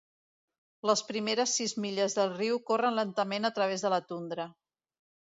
[0.89, 4.49] Les primeres sis milles del riu corren lentament a través de la tundra.